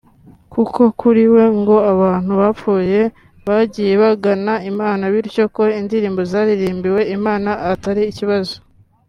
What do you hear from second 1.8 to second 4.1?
abo bantu bapfuye bagiye